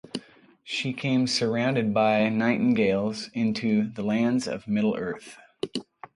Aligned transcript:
She 0.63 0.93
came 0.93 1.27
surrounded 1.27 1.93
by 1.93 2.27
nightingales 2.29 3.29
into 3.35 3.87
the 3.87 4.01
lands 4.01 4.47
of 4.47 4.67
Middle-earth. 4.67 5.37